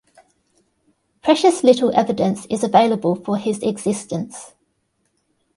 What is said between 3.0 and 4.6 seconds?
for his existence.